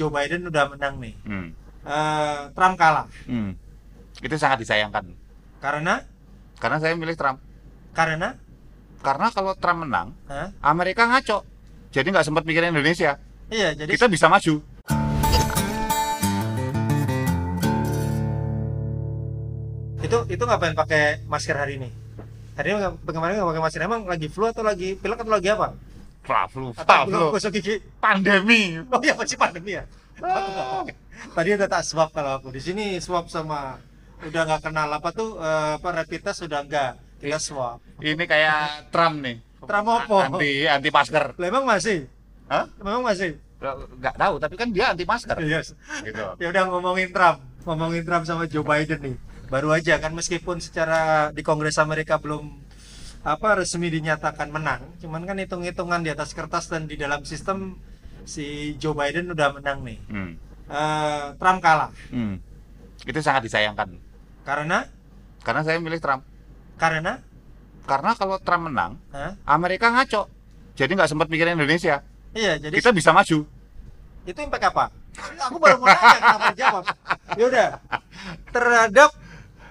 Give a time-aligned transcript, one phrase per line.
[0.00, 1.12] Joe Biden udah menang nih.
[1.28, 1.52] Hmm.
[1.84, 3.04] Eh, Trump kalah.
[3.28, 3.52] Hmm.
[4.24, 5.12] Itu sangat disayangkan.
[5.60, 6.00] Karena
[6.56, 7.36] Karena saya milih Trump.
[7.92, 8.32] karena
[9.04, 10.56] Karena kalau Trump menang, Hah?
[10.64, 11.44] Amerika ngaco.
[11.92, 13.20] Jadi nggak sempat mikirin Indonesia.
[13.52, 14.64] Iya, jadi Kita bisa maju.
[20.00, 21.88] itu itu ngapain pakai masker hari ini?
[22.56, 23.80] Hari ini kemarin nggak pakai masker.
[23.84, 25.76] Emang lagi flu atau lagi pilek atau lagi apa?
[26.22, 26.70] Flu,
[27.32, 27.80] gosok gigi?
[27.98, 28.76] pandemi.
[28.92, 29.84] Oh iya masih pandemi ya.
[31.32, 33.80] Tadi udah tak swab kalau aku di sini swab sama
[34.20, 37.80] udah nggak kenal apa tuh eh, apa rapid test sudah enggak kita swab.
[38.00, 39.40] Ini kayak Trump nih.
[39.60, 40.18] Trump apa?
[40.32, 41.36] Anti anti masker.
[41.36, 42.08] Lah, emang masih?
[42.48, 42.64] Hah?
[42.80, 43.36] Memang masih?
[44.00, 45.36] Nggak tahu, tapi kan dia anti masker.
[45.44, 45.76] Yes.
[46.00, 46.24] Gitu.
[46.40, 49.16] Ya udah ngomongin Trump, ngomongin Trump sama Joe Biden nih.
[49.52, 52.69] Baru aja kan meskipun secara di Kongres Amerika belum
[53.20, 57.76] apa resmi dinyatakan menang, cuman kan hitung-hitungan di atas kertas dan di dalam sistem
[58.24, 59.98] si Joe Biden udah menang nih.
[60.08, 60.32] Hmm.
[60.70, 62.38] Eh, Trump kalah Hmm.
[63.02, 63.96] Itu sangat disayangkan.
[64.40, 64.88] karena
[65.40, 66.24] Karena saya milih Trump.
[66.76, 67.20] karena
[67.82, 69.34] Karena kalau Trump menang, Hah?
[69.44, 70.28] Amerika ngaco.
[70.72, 72.00] Jadi nggak sempat mikirin Indonesia.
[72.30, 73.44] iya jadi Kita bisa maju.
[74.22, 74.84] itu impact apa?
[75.42, 76.84] Aku baru mau nanya kenapa jawab.
[77.34, 77.68] Ya udah.
[78.48, 79.10] Terhadap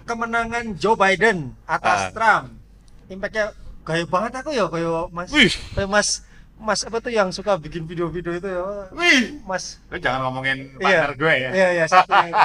[0.03, 2.11] kemenangan Joe Biden atas Ah.
[2.11, 2.58] Trump.
[3.09, 6.09] Impactnya gaya banget aku ya kayak Mas Wih, kayak Mas
[6.55, 8.91] Mas apa tuh yang suka bikin video-video itu ya?
[8.91, 9.39] wih.
[9.43, 11.07] Mas Lu jangan ngomongin Iya.
[11.07, 11.49] partner gue ya.
[11.49, 12.35] Iya iya yang-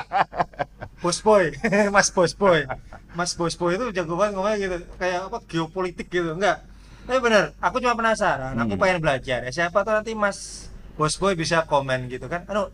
[1.02, 1.52] Bos Boy,
[1.94, 2.64] Mas Bos Boy.
[3.12, 6.64] Mas Bos Boy itu jago banget ngomongnya gitu, kayak apa geopolitik gitu, enggak.
[7.04, 8.80] Tapi bener, aku cuma penasaran, aku Hmm.
[8.80, 9.44] pengen belajar.
[9.44, 12.46] Ya, siapa tuh nanti Mas Bos Boy bisa komen gitu kan.
[12.46, 12.72] Anu,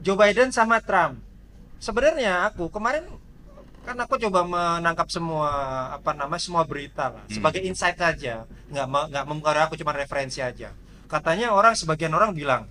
[0.00, 1.20] Joe Biden sama Trump.
[1.76, 3.04] Sebenarnya aku kemarin
[3.88, 5.48] kan aku coba menangkap semua
[5.96, 7.32] apa namanya semua berita lah Hmm.
[7.32, 10.76] sebagai insight aja nggak nggak mempengaruhi aku cuma referensi aja
[11.08, 12.68] katanya orang sebagian orang bilang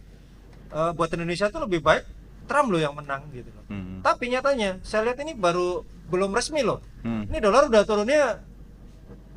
[0.70, 2.06] "Eh, buat Indonesia tuh lebih baik
[2.46, 4.06] Trump loh yang menang gitu loh Hmm.
[4.06, 6.80] tapi nyatanya saya lihat ini baru belum resmi loh.
[7.04, 7.28] Hmm.
[7.28, 8.40] Ini dolar udah turunnya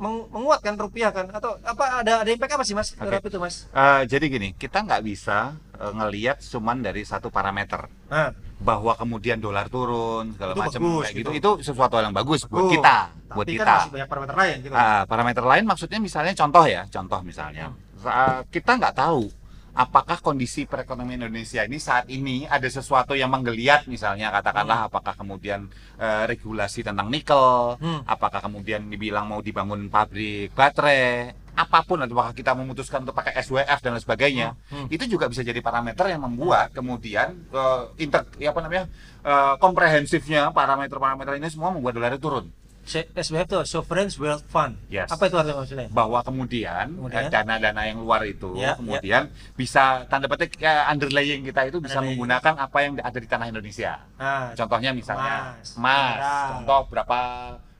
[0.01, 2.91] meng- menguatkan rupiah kan atau apa ada ada impact apa sih Mas?
[2.91, 3.05] Oke.
[3.05, 3.55] Terhadap itu Mas?
[3.69, 9.37] Eh, jadi gini, kita nggak bisa eh, ngelihat cuman dari satu parameter Nah, bahwa kemudian
[9.37, 11.29] dolar turun segala macam kayak gitu.
[11.31, 11.31] gitu.
[11.31, 12.73] Itu sesuatu yang bagus buat Bagus.
[12.75, 12.97] kita,
[13.31, 13.63] buat tapi kita.
[13.63, 14.73] kan masih banyak parameter lain gitu.
[14.73, 17.65] Ah, parameter lain maksudnya misalnya contoh ya, contoh misalnya.
[17.97, 19.29] Sa- kita nggak tahu
[19.71, 25.71] apakah kondisi perekonomian Indonesia ini saat ini ada sesuatu yang menggeliat misalnya katakanlah apakah kemudian
[25.95, 28.03] eh, regulasi tentang nikel, Hmm.
[28.03, 33.79] apakah kemudian dibilang mau dibangun pabrik baterai, apa pun apakah kita memutuskan untuk pakai SWF
[33.79, 34.47] dan lain sebagainya.
[34.71, 34.87] Hmm.
[34.91, 38.85] Itu juga bisa jadi parameter yang membuat kemudian eh, inter ya apa namanya?
[39.23, 42.51] eh, komprehensifnya parameter-parameter ini semua membuat dolar turun.
[42.93, 44.75] SWF itu Sovereign Wealth Fund.
[44.87, 45.07] Yes.
[45.07, 45.87] Apa itu artinya maksudnya?
[45.89, 51.65] bahwa kemudian eh, dana-dana yang luar itu Ya, kemudian bisa tanda petik eh, underlying kita
[51.65, 52.17] itu bisa Underlying.
[52.17, 53.93] menggunakan apa yang ada di tanah Indonesia.
[54.15, 56.17] Nah, Contohnya misalnya Emas, emas,
[56.51, 57.17] contoh berapa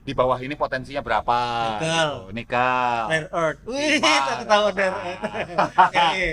[0.02, 1.38] di bawah ini potensinya berapa?
[1.78, 2.10] Nikel.
[2.26, 2.34] gitu.
[2.34, 3.02] Nikel.
[3.06, 3.60] rare earth.
[3.64, 4.02] Wih,
[4.32, 5.22] aku tahu rare earth.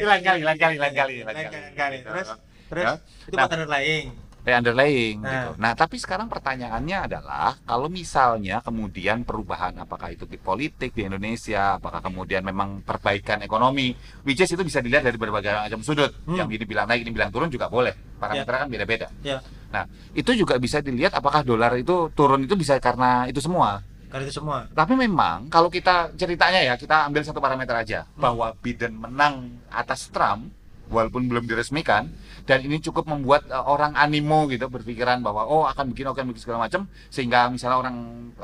[0.09, 1.69] Lain kali, lain kali, lain kali, lain Lain kali.
[1.73, 1.96] kali.
[1.97, 2.09] Gitu.
[2.09, 2.28] Terus
[2.66, 2.94] terus Ya.
[3.25, 3.46] itu Nah.
[3.46, 4.07] underlying.
[4.53, 5.29] Underlying Nah.
[5.29, 5.49] gitu.
[5.57, 11.75] Nah, tapi sekarang pertanyaannya adalah kalau misalnya kemudian perubahan apakah itu di politik di Indonesia,
[11.75, 16.09] apakah kemudian memang perbaikan ekonomi, which is itu bisa dilihat dari berbagai macam sudut.
[16.23, 16.35] Hmm.
[16.35, 17.93] Yang ini bilang naik, ini bilang turun juga boleh.
[18.17, 19.07] Parameternya kan beda-beda.
[19.21, 19.39] Ya,
[19.69, 23.85] Nah, itu juga bisa dilihat apakah dolar itu turun itu bisa karena itu semua.
[24.09, 24.66] kalau itu semua.
[24.73, 28.17] Tapi memang kalau kita ceritanya ya, kita ambil satu parameter aja Hmm.
[28.17, 30.49] bahwa Biden menang atas Trump
[30.89, 32.09] walaupun belum diresmikan
[32.50, 36.41] dan ini cukup membuat uh, orang animo gitu berpikiran bahwa oh akan bikin akan bikin
[36.44, 37.95] segala macam sehingga misalnya orang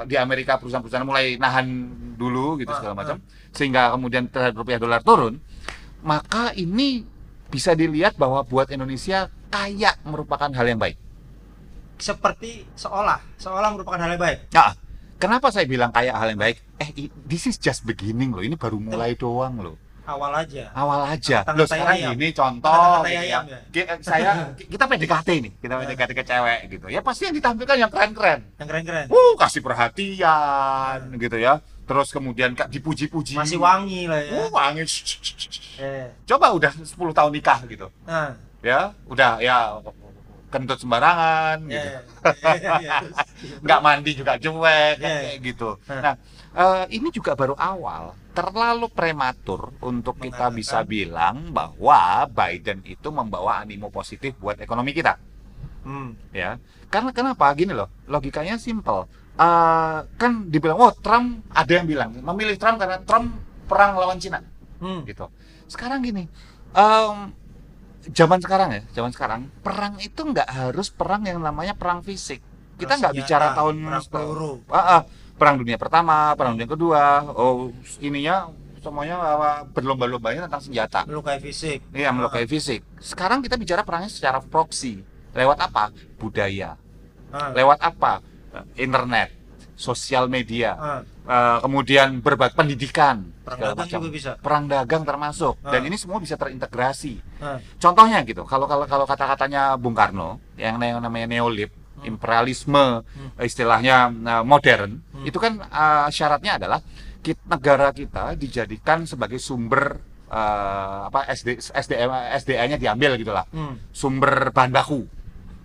[0.06, 1.66] di Amerika perusahaan-perusahaan mulai nahan
[2.16, 3.18] dulu gitu Ah, segala macam
[3.52, 5.42] sehingga kemudian terhadap rupiah dolar turun
[6.06, 7.16] maka ini
[7.50, 11.00] bisa dilihat bahwa buat Indonesia kayak merupakan hal yang baik.
[11.96, 14.52] Seperti seolah, seolah merupakan hal yang baik.
[14.52, 14.76] Nah,
[15.16, 16.60] kenapa saya bilang kayak hal yang baik?
[16.84, 18.44] Eh, this is just beginning loh.
[18.44, 19.80] Ini baru mulai doang loh.
[20.06, 20.64] Awal aja.
[20.72, 21.38] Awal aja.
[21.42, 22.12] Tengah-tengah Loh sekarang ayam.
[22.14, 22.72] ini contoh
[23.02, 23.20] gitu ya.
[23.20, 23.60] ayam ya.
[23.68, 26.86] Ki- Saya kita PDKT nih, kita PDKT ke cewek gitu.
[26.88, 28.40] Ya pasti yang ditampilkan yang keren-keren.
[28.56, 29.06] Yang keren-keren.
[29.08, 31.58] Uh, kasih perhatian gitu ya.
[31.84, 33.34] Terus kemudian kak dipuji-puji.
[33.34, 34.32] Masih wangi lah ya.
[34.36, 34.86] Uh, wangi.
[35.76, 36.08] Eh.
[36.24, 37.90] Coba udah 10 tahun nikah gitu.
[38.06, 39.78] Nah, Ya, udah ya
[40.48, 41.90] kentut sembarangan ya, gitu.
[41.92, 42.00] ya,
[42.34, 42.94] ya, ya, ya.
[43.62, 45.22] nggak mandi juga cuek kan Iya, iya.
[45.32, 45.70] kayak gitu.
[45.88, 46.16] Nah.
[46.56, 53.60] Eh, ini juga baru awal, terlalu prematur untuk kita bisa bilang bahwa Biden itu membawa
[53.60, 55.20] animo positif buat ekonomi kita,
[55.84, 56.16] Hmm.
[56.32, 56.56] ya.
[56.88, 57.52] Karena kenapa?
[57.52, 59.04] Gini loh, logikanya simple.
[59.36, 63.36] Eh, kan dibilang, oh Trump ada yang bilang memilih Trump karena Trump
[63.68, 64.40] perang lawan Cina,
[64.80, 65.04] Hmm.
[65.04, 65.28] gitu.
[65.68, 66.24] Sekarang gini,
[66.72, 67.36] em,
[68.16, 72.40] zaman sekarang ya, zaman sekarang perang itu nggak harus perang yang namanya perang fisik.
[72.76, 74.04] Kita nggak bicara tahun perang.
[74.68, 75.02] Ah, ah,
[75.36, 77.04] perang dunia pertama, perang dunia kedua.
[77.32, 78.50] Oh, ininya
[78.80, 81.10] semuanya ah, berlomba-lombanya tentang senjata.
[81.10, 82.86] melukai fisik Iya, melukai fisik.
[83.02, 85.02] Sekarang kita bicara perangnya secara proksi.
[85.34, 85.90] Lewat apa?
[86.16, 86.78] Budaya.
[87.34, 88.22] Ah, Lewat apa?
[88.76, 89.36] Internet,
[89.76, 94.00] sosial media, ah, eh, kemudian berbagai pendidikan, perang dagang macam.
[94.00, 95.60] juga bisa Perang dagang termasuk.
[95.60, 95.88] Dan Ah.
[95.92, 97.20] ini semua bisa terintegrasi.
[97.44, 102.06] Ah, Contohnya gitu, kalau kalau kalau kata-katanya Bung Karno yang yang namanya neolib, Hmm.
[102.06, 103.02] imperialisme,
[103.38, 105.24] istilahnya eh, modern, Hmm.
[105.24, 106.80] itu kan eh, syaratnya adalah
[107.20, 114.50] kit- negara kita dijadikan sebagai sumber eh, apa SD, SDM SDA-nya diambil gitulah, hmm, sumber
[114.50, 115.06] bahan baku.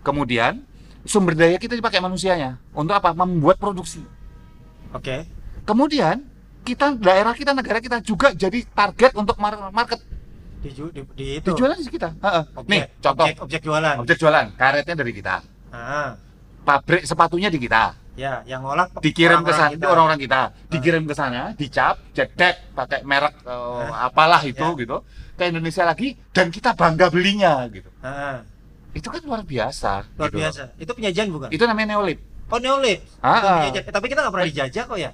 [0.01, 0.63] Kemudian
[1.03, 3.13] sumber daya kita dipakai manusianya untuk apa?
[3.13, 4.05] Membuat produksi.
[4.91, 5.17] oke
[5.63, 6.25] Kemudian
[6.61, 9.97] kita daerah kita negara kita juga jadi target untuk mar- market
[10.61, 12.13] di, di, di itu dijualnya di kita.
[12.13, 12.43] Heeh.
[12.55, 15.35] Objek- Nih contoh objek, objek jualan objek jualan karetnya dari kita
[15.73, 16.15] ah,
[16.63, 17.95] pabrik sepatunya di kita.
[18.19, 20.53] Ya yang ngolah dikirim ke sana orang-orang kita.
[20.69, 24.77] Dikirim ke sana dicap jedek pakai merek eh, apalah itu Ya.
[24.77, 24.97] gitu
[25.41, 27.89] ke Indonesia lagi dan kita bangga belinya gitu.
[28.05, 28.45] Ah,
[28.93, 30.63] itu kan luar biasa luar gitu biasa.
[30.77, 31.49] Itu penyajian bukan?
[31.49, 32.19] Itu namanya neolib.
[32.51, 32.99] Oh neolib.
[33.23, 33.71] Ah, ah.
[33.71, 35.11] Eh, tapi kita nggak pernah dijajah kok ya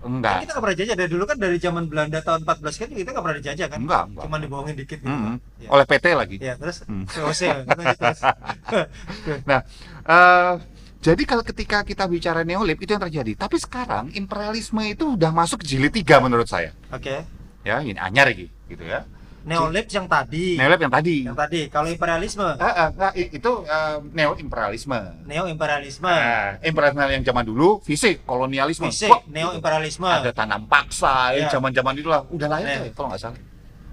[0.00, 2.88] kan enggak kita nggak pernah dijajah dari dulu kan dari zaman Belanda tahun 14 kan
[2.88, 5.36] kita nggak pernah dijajah kan enggak enggak cuma dibohongin dikit gitu Mm-mm.
[5.60, 5.68] ya.
[5.68, 7.04] oleh PT lagi ya terus Hmm.
[7.06, 7.42] VOC.
[9.46, 9.60] Nah,
[10.04, 10.52] eh,
[11.00, 13.32] jadi kalau ketika kita bicara neolib itu yang terjadi.
[13.36, 16.76] Tapi sekarang imperialisme itu udah masuk jilid tiga menurut saya.
[16.92, 17.24] oke
[17.60, 19.04] Ya, ini anyar lagi, gitu ya.
[19.40, 21.16] Neolib yang tadi Neolib yang tadi.
[21.24, 25.00] yang tadi kalau imperialisme Ah, ah, nah, itu eh, neo imperialisme.
[25.24, 28.84] neo imperialisme Nah, imperialisme yang zaman dulu fisik, kolonialisme.
[28.86, 31.48] fisik Wah, neo imperialisme Ada tanam paksa, ya, Ya.
[31.50, 32.22] zaman-zaman itulah.
[32.28, 32.76] Udah lahir Ya.
[32.82, 33.40] tuh, kalau nggak salah.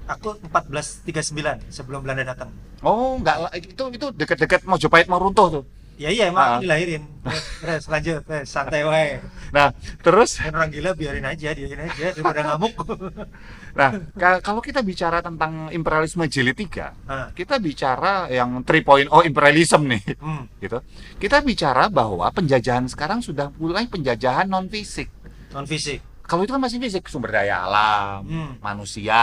[0.07, 2.47] aku 1439 sebelum Belanda datang
[2.79, 3.51] Oh, enggak lah.
[3.51, 5.63] Itu itu dekat-dekat Mojopahit mau runtuh tuh.
[5.97, 7.03] Ya iya emang aku dilahirin.
[7.59, 9.19] Terus, lanjut terus, santai wae.
[9.51, 9.73] Nah,
[10.05, 10.38] terus?
[10.39, 12.73] Dan orang gila biarin aja diarin aja daripada ngamuk.
[13.77, 19.85] Nah, ka- kalau kita bicara tentang imperialisme jilid 3, Ah, kita bicara yang 3.0 imperialism
[19.85, 20.81] nih hmm, gitu.
[21.21, 25.13] Kita bicara bahwa penjajahan sekarang sudah mulai penjajahan non fisik
[25.53, 29.21] non fisik kalau itu kan masih fisik sumber daya alam hmm, manusia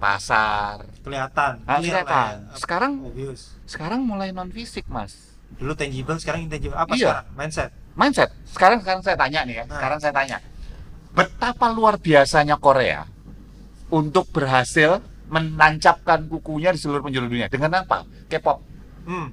[0.00, 0.88] pasar.
[1.04, 1.60] Kelihatan.
[1.68, 2.34] Nah, kelihatan.
[2.56, 3.52] sekarang obvious.
[3.68, 7.00] sekarang mulai non fisik mas dulu tangible sekarang intangible apa Iya.
[7.00, 7.26] sekarang?
[7.34, 7.70] Mindset?
[7.94, 8.30] Mindset.
[8.46, 9.64] Sekarang sekarang saya tanya nih ya.
[9.64, 9.74] Nah.
[9.78, 10.36] sekarang saya tanya.
[11.14, 13.06] Betapa luar biasanya Korea
[13.88, 14.98] untuk berhasil
[15.30, 17.46] menancapkan kukunya di seluruh penjuru dunia?
[17.46, 18.02] Dengan apa?
[18.26, 18.58] K-pop.
[19.06, 19.30] Hmm.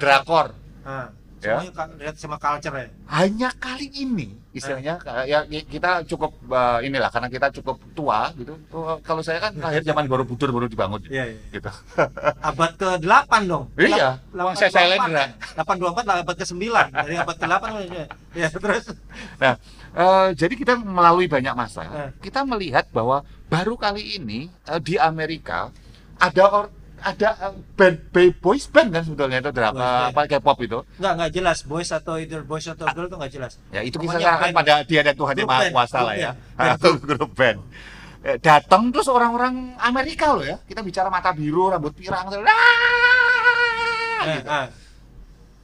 [0.00, 0.56] drakor.
[0.82, 1.21] Ah, Ya.
[1.42, 7.08] Semuanya ka- lihat sama culture ya hanya kali ini istilahnya ya kita cukup eh, inilah
[7.08, 8.52] karena kita cukup tua gitu.
[8.68, 11.72] Oh, kalau saya kan lahir zaman Borobudur baru dibangun iya iya gitu.
[12.38, 13.72] Abad ke-8 dong.
[13.74, 14.76] Iya, uang saya 824.
[14.76, 15.24] Sailendra.
[15.56, 16.62] 824 lah abad ke-9
[16.92, 17.64] dari abad ke-8
[18.36, 18.48] ya.
[18.52, 18.84] Terus.
[19.40, 19.54] Nah
[19.96, 22.10] eh, jadi kita melalui banyak masa Eh.
[22.20, 25.72] kita melihat bahwa baru kali ini eh, di Amerika
[26.20, 26.64] ada or,
[27.04, 30.08] ada eh, band ba- boys band kan sebetulnya itu Boys drama band.
[30.08, 33.52] apa K-pop itu nggak nggak jelas boys atau either boys atau girl tuh nggak jelas
[33.68, 34.56] ya itu Pokoknya kisah kan band.
[34.56, 36.76] pada dia dan Tuhan yang maha kuasa lah ya band.
[36.76, 37.60] Itu grup band
[38.22, 42.54] Eh, datang terus orang-orang Amerika loh ya kita bicara mata biru rambut pirang terus, "Ah!"
[44.22, 44.46] Eh, gitu.
[44.46, 44.66] ah.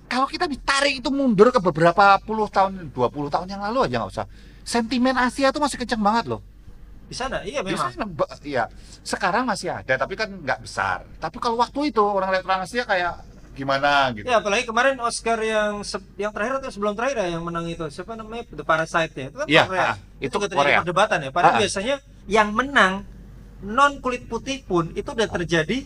[0.04, 4.10] kalau kita ditarik itu mundur ke beberapa puluh tahun 20 tahun yang lalu aja nggak
[4.10, 4.26] usah
[4.60, 6.42] sentimen Asia tuh masih kencang banget loh
[7.08, 7.90] di sana iya Di memang
[8.44, 8.64] iya
[9.00, 12.84] sekarang masih ada tapi kan nggak besar tapi kalau waktu itu orang lihat orang Asia
[12.84, 15.82] kayak gimana gitu Ya apalagi kemarin Oscar yang
[16.14, 19.36] yang terakhir atau sebelum terakhir ya yang menang itu siapa namanya The Parasite ya itu
[19.36, 19.82] kan Iya, Korea.
[19.82, 20.78] ah, itu itu Korea.
[20.78, 21.30] perdebatan ya.
[21.32, 21.62] Padahal Ah, ah.
[21.64, 21.96] biasanya
[22.28, 23.02] yang menang
[23.58, 25.78] non kulit putih pun itu udah terjadi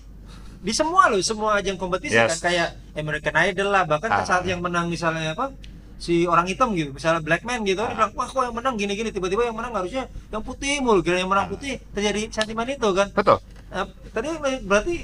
[0.61, 2.37] di semua loh semua ajang kompetisi Yes.
[2.37, 4.21] kan kayak American Idol lah bahkan Ah.
[4.23, 5.57] saat yang menang misalnya apa
[6.03, 8.75] si orang hitam gitu misalnya black man gitu dia bilang wah kok yang menang?
[8.75, 9.15] Gini-gini.
[9.15, 13.15] Tiba-tiba yang menang harusnya yang putih mulu kira yang menang putih terjadi sentimen itu kan?
[13.15, 13.39] Betul.
[13.71, 14.29] Nah, tadi
[14.67, 14.95] berarti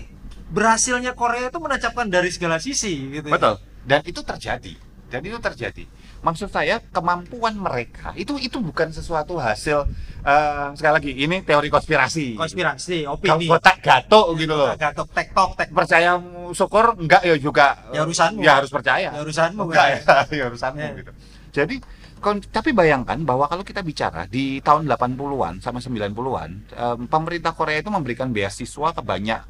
[0.51, 3.35] berhasilnya Korea itu menancapkan dari segala sisi gitu ya.
[3.39, 3.55] betul.
[3.87, 5.85] Dan itu terjadi dan itu terjadi.
[6.19, 9.87] Maksud saya kemampuan mereka itu itu bukan sesuatu hasil
[10.21, 12.37] eh, sekali lagi ini teori konspirasi.
[12.37, 13.49] Konspirasi opini.
[13.49, 14.75] Kotak gatok gitu loh.
[14.75, 16.19] Gatok tektok tek percaya
[16.53, 18.41] syukur enggak ya juga Ya urusanmu.
[18.43, 19.09] ya harus percaya.
[19.11, 20.27] Ya urusanmu enggak kan?
[20.31, 20.91] ya, ya urusanmu Ya.
[20.99, 21.13] gitu.
[21.49, 21.77] Jadi
[22.21, 27.79] kon- tapi bayangkan bahwa kalau kita bicara di tahun 80-an sama 90-an em, pemerintah Korea
[27.79, 29.41] itu memberikan beasiswa ke banyak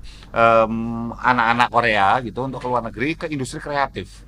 [1.18, 4.27] anak-anak Korea gitu untuk ke luar negeri ke industri kreatif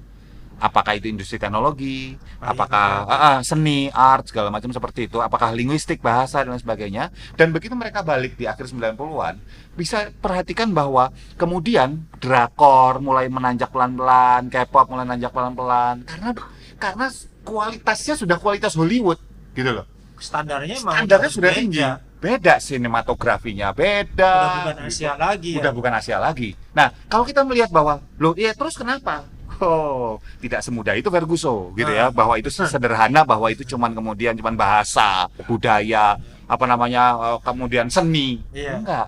[0.60, 5.50] apakah itu industri teknologi, Ah, apakah ah, ah, seni, art segala macam seperti itu, apakah
[5.52, 7.08] linguistik, bahasa dan sebagainya.
[7.36, 9.40] Dan begitu mereka balik di akhir 90-an,
[9.74, 16.30] bisa perhatikan bahwa kemudian drakor mulai menanjak pelan-pelan, K-pop mulai menanjak pelan-pelan karena
[16.76, 17.06] karena
[17.42, 19.18] kualitasnya sudah kualitas Hollywood
[19.56, 19.88] gitu loh.
[20.20, 21.60] standarnya emang Standarnya udah sudah beda.
[21.60, 21.82] tinggi.
[22.20, 24.32] Beda sinematografinya, beda.
[24.36, 24.76] udah bukan.
[24.84, 26.52] Asia lagi ya Udah bukan Asia lagi.
[26.76, 29.24] Nah, kalau kita melihat bahwa loh, iya terus kenapa?
[29.60, 32.10] Oh, tidak semudah itu Ferguson gitu ya, Ah.
[32.10, 36.16] bahwa itu sederhana, bahwa itu cuman kemudian cuman bahasa, budaya,
[36.48, 38.40] apa namanya, eh, kemudian seni.
[38.50, 38.80] Iya.
[38.80, 39.06] Enggak.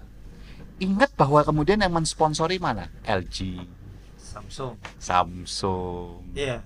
[0.78, 2.90] Ingat bahwa kemudian yang mensponsori mana?
[3.06, 3.64] LG,
[4.18, 6.60] Samsung Samsung, iya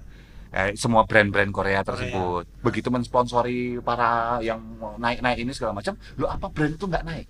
[0.56, 2.48] eh, semua brand-brand Korea tersebut.
[2.64, 4.62] Begitu mensponsori para yang
[4.96, 7.26] naik-naik ini segala macam, lo apa brand itu nggak naik?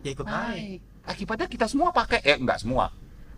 [0.00, 0.80] ya ikut naik naik.
[1.04, 2.88] Akibatnya kita semua pakai, eh enggak semua.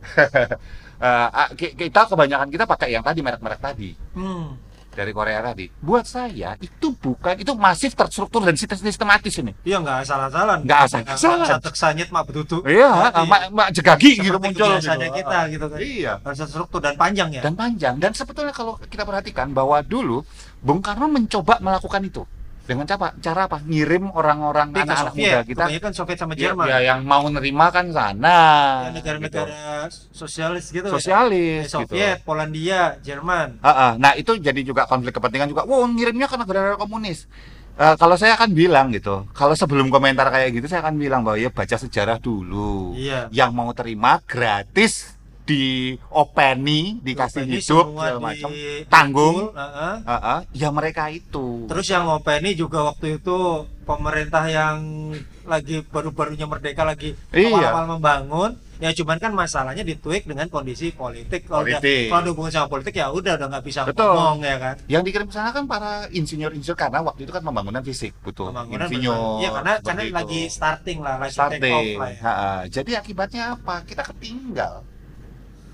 [1.03, 4.71] Ah, ki- kita kebanyakan kita pakai yang tadi merek-merek tadi hmm.
[4.95, 5.67] dari Korea tadi.
[5.83, 9.51] Buat saya itu bukan itu masif terstruktur dan sistem- sistematis ini.
[9.63, 11.47] iya nggak asal-asalan Nggak asal-asalan.
[11.59, 15.19] Nggak sanyit mak betutu Iya, Berarti mak, mak jegagi gitu muncul kebiasaannya gitu.
[15.19, 16.13] kita gitu kan Iya.
[16.23, 20.23] harus struktur dan panjang ya Dan panjang dan sebetulnya kalau kita perhatikan bahwa dulu
[20.63, 22.23] Bung Karno mencoba melakukan itu
[22.63, 23.59] dengan cara cara apa?
[23.63, 27.67] Ngirim orang-orang anak-anak Soviet, muda kita kebanyakan Soviet sama ya, Jerman ya, yang mau nerima
[27.75, 28.39] kan sana.
[28.87, 30.87] Ya, negara-negara sosialis gitu gitu.
[30.89, 30.95] ya.
[30.95, 33.59] sosialis Kayak Soviet, Polandia, Jerman.
[33.61, 33.93] Ah, ah.
[33.99, 35.67] Nah itu jadi juga konflik kepentingan juga.
[35.67, 37.27] Wow ngirimnya ke negara komunis.
[37.73, 41.41] Eh, kalau saya akan bilang gitu, kalau sebelum komentar kayak gitu saya akan bilang bahwa
[41.41, 42.93] ya baca sejarah dulu.
[42.93, 43.33] Iya.
[43.33, 45.12] Yang mau terima gratis
[45.43, 45.63] di
[46.09, 48.49] openi, dikasih Openi hidup segala di- macam,
[48.87, 49.37] tanggung.
[49.51, 49.95] Heeh.
[50.05, 50.39] Ah, ah.
[50.51, 51.67] ya mereka itu.
[51.67, 53.39] Terus yang openi juga waktu itu
[53.83, 55.11] pemerintah yang
[55.43, 57.51] lagi baru-barunya merdeka lagi Iya.
[57.51, 58.53] awal-awal membangun.
[58.79, 61.47] Ya cuman kan masalahnya dituik dengan kondisi politik.
[61.47, 62.11] Kalau Politik.
[62.11, 64.11] kalau ada hubungan sama politik ya udah udah nggak bisa Betul.
[64.11, 64.75] ngomong ya kan.
[64.91, 68.51] Yang dikirim ke sana kan para insinyur-insinyur karena waktu itu kan pembangunan fisik, betul.
[68.51, 69.39] Pembangunan Insinyur.
[69.39, 70.15] Iya karena karena itu.
[70.15, 71.95] lagi starting lah, lagi take off starting.
[71.95, 72.21] lah ya.
[72.23, 72.51] Ha-ha.
[72.67, 73.75] Jadi akibatnya apa?
[73.87, 74.83] Kita ketinggal.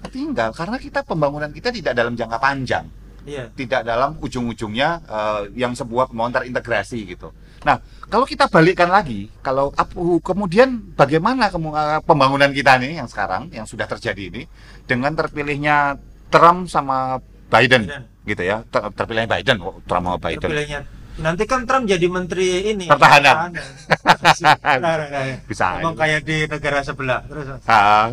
[0.00, 2.86] Ketinggal karena kita pembangunan kita tidak dalam jangka panjang,
[3.22, 3.50] Iya.
[3.52, 7.34] tidak dalam ujung-ujungnya eh, yang sebuah pembangunan terintegrasi gitu.
[7.58, 7.76] Nah,
[8.06, 9.90] kalau kita balikkan lagi, kalau ap-
[10.22, 14.42] kemudian bagaimana kemu- eh, pembangunan kita nih yang sekarang yang sudah terjadi ini
[14.84, 18.02] dengan terpilihnya Trump sama Biden, Biden.
[18.24, 18.62] gitu ya.
[18.64, 20.44] Ter- terpilihnya Biden, oh, Trump sama Biden.
[20.44, 20.80] Terpilihnya.
[21.18, 23.50] Nanti kan Trump jadi menteri ini Pertahanan.
[23.50, 25.34] Ya.
[25.50, 25.82] Bisa.
[25.82, 27.26] Emang kayak di negara sebelah.
[27.26, 28.06] Terus Ah,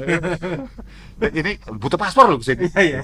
[1.16, 2.66] ini butuh paspor loh ke sini.
[2.76, 3.02] iya iya.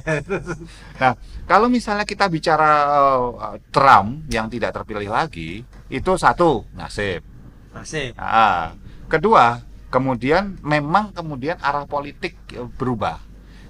[1.00, 1.14] Nah,
[1.48, 7.24] kalau misalnya kita bicara uh, Trump yang tidak terpilih lagi, itu satu nasib.
[7.72, 8.12] Masih.
[8.20, 8.76] Ah,
[9.08, 13.20] kedua, kemudian memang kemudian arah politik eh, berubah.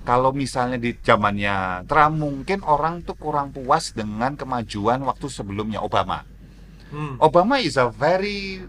[0.01, 6.25] Kalau misalnya di zamannya Trump mungkin orang tuh kurang puas dengan kemajuan waktu sebelumnya Obama.
[6.89, 7.21] Hmm.
[7.21, 8.65] Obama is a very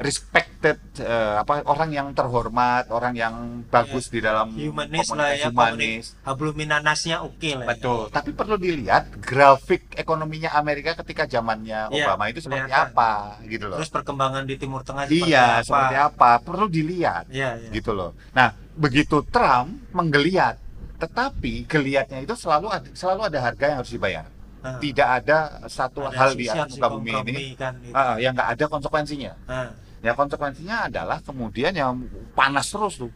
[0.00, 3.34] respected eh, apa orang yang terhormat, orang yang
[3.68, 6.16] bagus di dalam Humanis lah ya, humanis.
[6.24, 7.68] Habluminanasnya oke lah.
[7.68, 7.76] ya.
[7.76, 8.08] Betul.
[8.08, 12.96] Tapi perlu dilihat grafik ekonominya Amerika ketika zamannya Iya, Obama itu seperti kelihatan.
[12.96, 13.12] apa
[13.44, 13.76] gitu loh.
[13.76, 15.64] Terus perkembangan di Timur Tengah seperti iya, apa?
[15.68, 16.30] seperti apa?
[16.40, 17.70] Perlu dilihat Iya, iya.
[17.70, 18.16] gitu loh.
[18.32, 20.56] Nah, begitu Trump menggeliat,
[20.96, 24.26] tetapi geliatnya itu selalu ada, selalu ada harga yang harus dibayar.
[24.60, 25.38] Nah, Tidak ada
[25.72, 27.96] satu ada hal di atas muka bumi ini kan, gitu.
[27.96, 29.32] ah, yang nggak ada konsekuensinya.
[29.48, 31.92] Nah, Ya konsekuensinya adalah kemudian yang
[32.32, 33.12] panas terus tuh.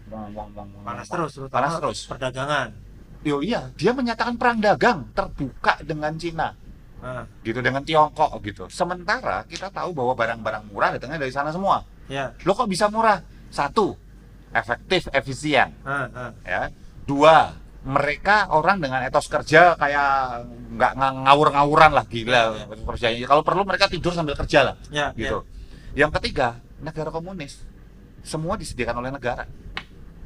[0.84, 1.98] Panas terus, Panas terus.
[2.04, 2.76] perdagangan.
[3.24, 6.52] Yo iya, dia menyatakan perang dagang terbuka dengan Cina.
[7.00, 8.68] Nah, gitu dengan Tiongkok gitu.
[8.68, 11.84] Sementara kita tahu bahwa barang-barang murah datangnya dari sana semua.
[12.04, 12.32] ya.
[12.44, 13.20] Lo kok bisa murah?
[13.48, 13.96] Satu,
[14.50, 16.30] efektif, efisien, Nah, nah.
[16.42, 16.68] ya.
[17.02, 23.24] Dua, mereka orang dengan etos kerja kayak nggak nga- ngawur-ngawuran lah gila Iya, etos kerjanya.
[23.26, 25.44] Kalau perlu mereka tidur sambil kerja lah, Ya, gitu.
[25.94, 27.64] Yang ketiga, negara komunis.
[28.20, 29.48] Semua disediakan oleh negara.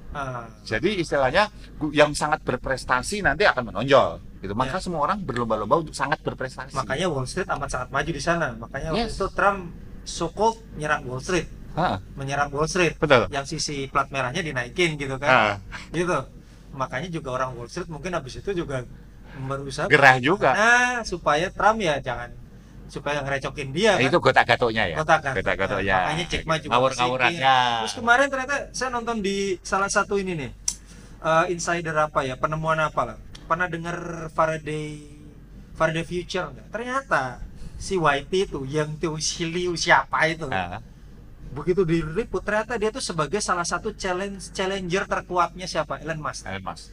[0.09, 1.53] Ah, Jadi istilahnya
[1.93, 4.19] yang sangat berprestasi nanti akan menonjol.
[4.39, 4.55] Gitu.
[4.55, 4.83] Maka Ya.
[4.83, 6.73] semua orang berlomba-lomba untuk sangat berprestasi.
[6.73, 8.49] makanya Wall Street amat sangat maju di sana.
[8.55, 9.19] Makanya waktu Yes.
[9.19, 9.71] itu Trump
[10.03, 11.45] so called nyerang Wall Street,
[11.77, 12.97] Hah, menyerang Wall Street.
[12.97, 13.29] betul.
[13.29, 15.29] Yang sisi plat merahnya dinaikin gitu kan.
[15.29, 15.55] Ah,
[15.93, 16.17] Gitu.
[16.73, 18.87] Makanya juga orang Wall Street mungkin habis itu juga
[19.39, 20.51] berusaha gerah juga.
[20.57, 22.33] Nah, supaya Trump ya jangan
[22.89, 24.09] supaya ngerecokin dia Nah, kan.
[24.09, 24.97] itu gotak-gatoknya ya.
[24.99, 25.33] Kota kan.
[25.37, 25.93] Gotak-gatoknya.
[25.93, 27.55] Nah, makanya Jack Ma juga Ngawur-ngawurannya.
[27.55, 27.81] bisikin.
[27.85, 30.51] Terus kemarin ternyata saya nonton di salah satu ini nih.
[31.19, 32.35] eh, insider apa ya?
[32.35, 33.17] Penemuan apa lah?
[33.45, 33.97] Pernah dengar
[34.31, 35.03] Faraday
[35.75, 36.67] Faraday Future enggak?
[36.71, 37.23] Ternyata
[37.75, 40.79] si Whitey itu yang tuh si Liu siapa itu Ah,
[41.49, 46.61] begitu diliput ternyata dia tuh sebagai salah satu challenge challenger terkuatnya siapa Elon Musk Elon
[46.61, 46.91] Musk.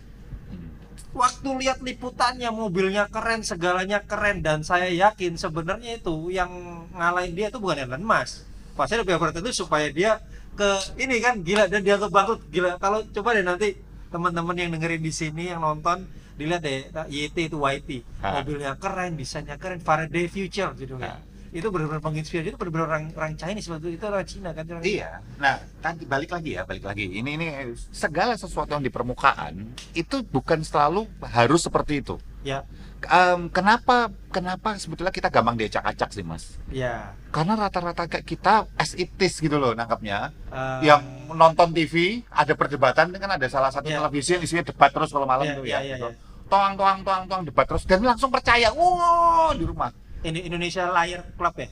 [1.15, 6.51] Waktu lihat liputannya mobilnya keren segalanya keren dan saya yakin sebenarnya itu yang
[6.91, 8.43] ngalahin dia itu bukan Elon Musk
[8.75, 10.19] pasti lebih berat itu supaya dia
[10.59, 13.79] ke ini kan gila dan dia bangkrut gila kalau coba deh nanti
[14.11, 16.03] teman-teman yang dengerin di sini yang nonton
[16.35, 18.43] dilihat deh YT itu YT Ha.
[18.43, 21.34] mobilnya keren desainnya keren Faraday Future judulnya Ha.
[21.55, 25.23] Itu benar-benar menginspirasi itu benar-benar orang orang Chinese waktu itu orang Cina kan orang Iya.
[25.39, 27.07] Nah, tadi balik lagi ya, balik lagi.
[27.07, 27.47] Ini ini
[27.89, 32.19] segala sesuatu yang di permukaan itu bukan selalu harus seperti itu.
[32.43, 32.61] ya
[33.05, 36.57] Em, kenapa kenapa sebetulnya kita gampang diacak-acak sih, Mas?
[36.67, 40.33] ya Karena rata-rata kayak kita as it is gitu loh nangkapnya.
[40.49, 44.01] eh, yang nonton TV ada perdebatan kan ada salah satu Iya.
[44.01, 45.79] televisi yang isinya debat terus kalau malam Iya, itu iya, ya.
[45.79, 46.09] iya, gitu.
[46.09, 46.17] iya.
[46.45, 48.69] Toang toang toang toang debat terus dan langsung percaya.
[48.69, 49.93] Wow, di rumah.
[50.25, 51.69] Ini Indonesia Liar Club ya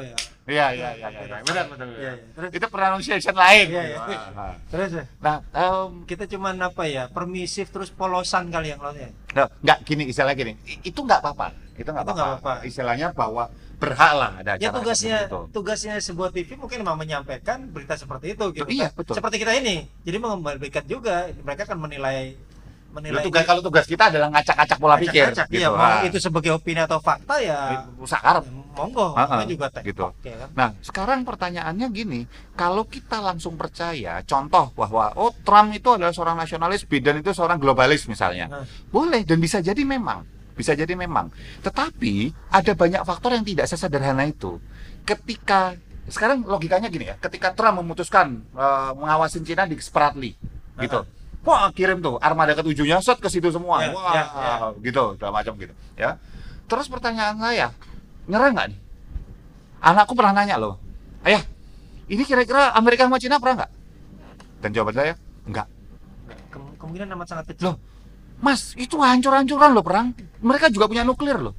[0.00, 0.16] ya
[0.50, 1.20] Iya iya iya iya.
[1.20, 1.36] iya.
[1.44, 1.86] Benar benar.
[1.92, 2.12] Iya, iya.
[2.32, 3.66] Terus- Itu pronunciation lain.
[3.70, 4.10] Iya, gitu.
[4.10, 4.18] iya.
[4.34, 4.54] Ah.
[4.66, 9.46] terus ya Nah, em, kita cuman apa ya permisif terus polosan kali yang lainnya Nah,
[9.60, 10.52] nggak gini istilahnya gini.
[10.82, 11.54] Itu nggak apa-apa.
[11.76, 12.52] Itu nggak apa-apa.
[12.64, 13.46] Istilahnya bahwa
[13.78, 15.40] berhak lah ada ya tugasnya itu.
[15.52, 19.00] tugasnya sebuah TV mungkin memang menyampaikan berita seperti itu gitu Iya, kan.
[19.00, 19.14] betul.
[19.16, 22.49] seperti kita ini jadi mengembalikan juga mereka akan menilai Ya,
[22.90, 25.60] menilai tugas kalau tugas kita adalah ngacak-ngacak pola pikir Acak-acak, gitu.
[25.62, 26.02] iya, mau Ah.
[26.02, 28.42] itu sebagai opini atau fakta ya Sakar.
[28.70, 30.10] monggo Ah, ah, kita juga tek gitu.
[30.10, 32.20] oke kan Nah, sekarang pertanyaannya gini,
[32.52, 37.56] kalau kita langsung percaya, contoh bahwa oh Trump itu adalah seorang nasionalis, Biden itu seorang
[37.56, 38.64] globalis misalnya, Nah.
[38.88, 41.30] boleh dan bisa jadi memang, bisa jadi memang.
[41.60, 42.14] Tetapi
[42.48, 44.58] ada banyak faktor yang tidak sesederhana itu.
[45.04, 45.74] Ketika
[46.06, 50.34] sekarang logikanya gini ya, ketika Trump memutuskan eh, mengawasin Cina di Spratly,
[50.76, 51.06] gitu.
[51.40, 53.80] Wah, kirim tuh armada ketujuhnya set ke situ semua.
[53.80, 54.54] Ya, Wah, ya, ya.
[54.84, 56.20] gitu, segala macam gitu, ya.
[56.68, 57.72] Terus pertanyaan saya,
[58.28, 58.78] nyerah nggak nih?
[59.80, 60.76] Anakku pernah nanya loh,
[61.24, 61.40] ayah,
[62.12, 63.72] ini kira-kira Amerika sama Cina perang nggak?
[64.60, 65.12] Dan jawaban saya,
[65.48, 65.66] enggak.
[66.52, 67.76] Kem- kemungkinan amat sangat kecil Loh,
[68.44, 70.12] Mas, itu hancur-hancuran loh perang.
[70.40, 71.56] Mereka juga punya nuklir loh.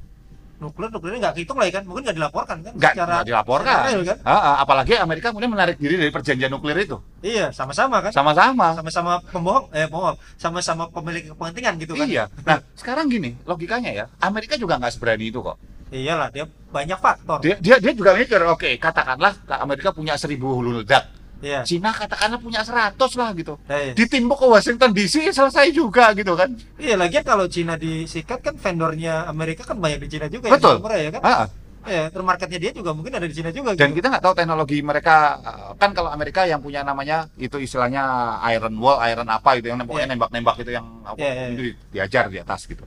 [0.61, 3.65] Nuklir nuklirnya nggak kehitung lah ya kan mungkin nggak dilaporkan kan Nggak, secara nggak dilaporkan.
[3.73, 6.97] secara real kan ah, apalagi Amerika kemudian menarik diri dari perjanjian nuklir itu.
[7.19, 8.77] iya sama-sama kan Sama-sama.
[8.77, 12.29] sama-sama pembohong eh bohong sama-sama pemilik kepentingan gitu kan Iya.
[12.43, 15.57] Nah, sekarang gini, logikanya ya, Amerika juga nggak seberani itu kok.
[15.89, 20.79] iyalah dia banyak faktor Dia, dia, dia juga mikir, oke, katakanlah Amerika punya seribu hulu
[20.79, 21.03] ledak.
[21.41, 23.57] Iya Cina katakanlah punya 100 lah gitu.
[23.65, 26.53] Eh, Ditimbuk ke Washington DC selesai juga gitu kan.
[26.77, 30.79] iya lagian kalau Cina disikat kan vendornya Amerika kan banyak di Cina juga Betul.
[30.79, 31.45] murah ya kan Ah,
[31.83, 33.99] ya terus marketnya dia juga mungkin ada di Cina juga Dan gitu.
[33.99, 38.05] kita nggak tahu teknologi mereka uh, kan kalau Amerika yang punya namanya itu istilahnya
[38.47, 40.13] iron wall, iron apa itu yang pokoknya Iya.
[40.13, 42.85] nembak-nembak itu yang apa iya, itu di- diajar di atas gitu.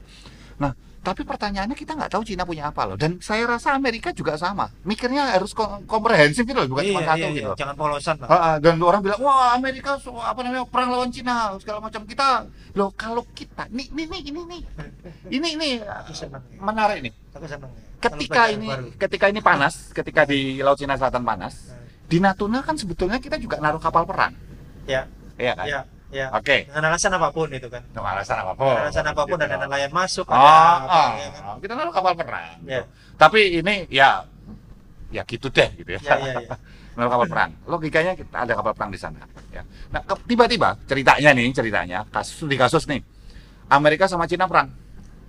[0.55, 0.71] Nah,
[1.05, 2.97] tapi pertanyaannya kita nggak tahu Cina punya apa loh.
[2.97, 4.73] Dan saya rasa Amerika juga sama.
[4.81, 7.49] Mikirnya harus kom- komprehensif gitu loh, bukan cuma iya, satu iya, gitu.
[7.53, 7.59] iya.
[7.61, 11.13] jangan polosan lah Ah, ah, dan orang bilang wah Amerika so- apa namanya perang lawan
[11.13, 12.01] Cina segala macam.
[12.09, 14.61] Kita loh kalau kita nih nih nih ini nih.
[15.29, 15.69] Ini ini
[16.57, 17.13] menarik nih.
[18.01, 22.77] Ketika ini ketika ini panas ketika di laut Cina Selatan panas Nah, di Natuna kan
[22.77, 24.33] sebetulnya kita juga naruh kapal perang.
[24.89, 25.05] Ya.
[25.37, 25.65] Iya kan?
[25.69, 25.81] Ya
[26.15, 26.57] ya oke.
[26.71, 27.83] Dengan alasan apa pun itu kan.
[27.91, 28.71] Dengan alasan apa pun.
[28.71, 29.47] Dengan alasan apa pun Gitu.
[29.51, 30.47] ada nelayan masuk oh, ada
[30.87, 31.55] oh, ya kan?
[31.59, 32.79] kita naruh kapal perang Ya.
[32.79, 32.85] gitu.
[33.19, 34.23] tapi ini ya
[35.11, 36.55] ya gitu deh gitu ya, ya ya ya
[36.95, 37.51] naruh kapal perang.
[37.67, 39.19] Logikanya kita ada kapal perang di sana
[39.51, 39.61] ya.
[39.91, 43.03] Nah tiba-tiba ceritanya nih ceritanya kasus di kasus nih
[43.67, 44.71] Amerika sama Cina perang.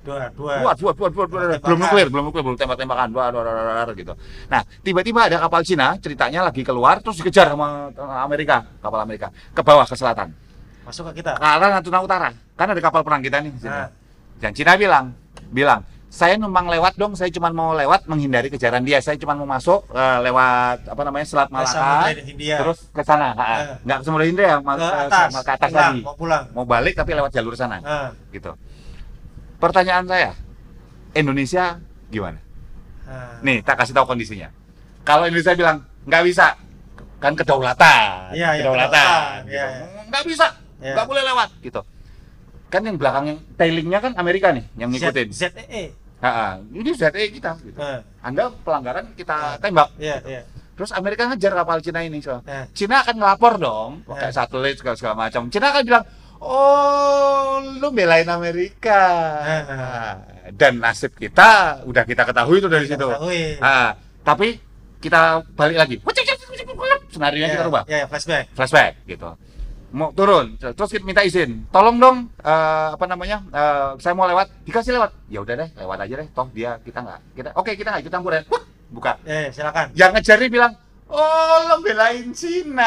[0.07, 0.63] Dua dua.
[0.79, 3.95] Dua, dua, dua, dua, belum nuklir, belum nuklir, belum tembak-tembakan, dua, dua, dua, dua, dua,
[3.99, 4.15] gitu.
[4.47, 7.91] Nah, tiba-tiba ada kapal Cina, ceritanya lagi keluar, terus dikejar sama
[8.23, 10.31] Amerika, kapal Amerika, ke bawah ke selatan,
[10.87, 12.31] masuk ke kita ke arah Natuna Utara.
[12.55, 13.53] Kan ada kapal perang kita nih.
[13.61, 13.91] Nah.
[14.39, 15.11] Dan Cina bilang,
[15.51, 19.45] bilang, saya numpang lewat dong, saya cuma mau lewat menghindari kejaran dia, saya cuma mau
[19.45, 23.61] masuk eh, lewat apa namanya Selat Malaka, terus ke sana, ha, Eh.
[23.83, 26.95] nggak ke Samudra Hindia, ke ke, atas ke atas pulang, tadi, mau pulang mau balik
[26.95, 28.55] tapi lewat jalur sana, Ah, gitu.
[29.57, 30.31] Pertanyaan saya,
[31.13, 32.39] Indonesia gimana?
[33.05, 33.41] ah.
[33.41, 34.49] Nih, tak kasih tahu kondisinya.
[35.03, 36.55] Kalau Indonesia bilang nggak bisa,
[37.19, 39.09] kan kedaulatan, Iya, iya, kedaulatan,
[39.43, 39.53] gitu.
[39.53, 39.67] iya.
[40.07, 40.47] nggak bisa,
[40.79, 40.93] Iya.
[40.93, 41.81] nggak boleh lewat, gitu.
[42.67, 45.29] Kan yang belakang tailingnya kan Amerika nih, yang ngikutin.
[45.31, 45.85] Z- ZEE
[46.17, 46.49] Ha, ha.
[46.67, 47.61] ini ZE kita.
[47.61, 47.77] Gitu.
[47.77, 49.93] Ah, Anda pelanggaran kita tembak.
[49.97, 52.41] iya iya Terus Amerika ngejar kapal Cina ini, so.
[52.43, 52.69] Ah.
[52.71, 54.33] Cina akan ngelapor dong, pakai Eh.
[54.35, 55.49] satelit segala, segala macam.
[55.49, 56.05] Cina akan bilang,
[56.39, 59.01] oh, lu belain Amerika.
[59.43, 59.63] Eh.
[59.67, 60.15] Nah,
[60.47, 63.07] Dan nasib kita udah kita ketahui itu dari Kita situ.
[63.09, 63.43] ketahui.
[63.59, 64.61] Ah, tapi
[64.99, 65.21] kita
[65.53, 65.97] balik lagi.
[67.09, 67.83] Senario Iya, kita rubah.
[67.87, 69.29] iya iya, flashback Flashback gitu.
[69.95, 71.63] Mau turun, terus kita minta izin.
[71.71, 73.39] Tolong dong, eh, apa namanya?
[73.55, 75.11] eh, saya mau lewat, dikasih lewat.
[75.31, 76.29] Ya udah deh, lewat aja deh.
[76.35, 78.43] Toh dia kita nggak, kita oke kita nggak ikut campur ya.
[78.51, 79.19] Wah, Buka.
[79.27, 80.73] eh silakan Yang ngejar ini bilang,
[81.07, 82.83] Oh, lo belain Cina.